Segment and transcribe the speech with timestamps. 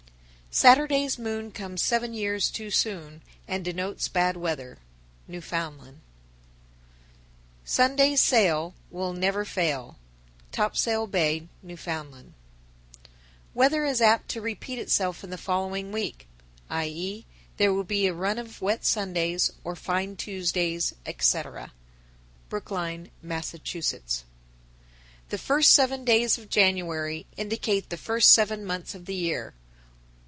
[0.53, 0.99] _944.
[0.99, 4.79] Saturday's moon comes seven years too soon, and denotes bad weather.
[5.25, 6.01] Newfoundland.
[7.65, 7.69] 945.
[7.69, 9.97] Sunday's sail Will never fail.
[10.51, 11.87] Topsail Bay, N.F.
[11.87, 12.37] 946.
[13.53, 16.27] Weather is apt to repeat itself in the following week,
[16.69, 17.25] i.e.,
[17.55, 21.71] there will be a run of wet Sundays or fine Tuesdays, etc.
[22.49, 23.53] Brookline, Mass.
[23.53, 24.27] 947.
[25.29, 29.53] The first seven days of January indicate the first seven months of the year.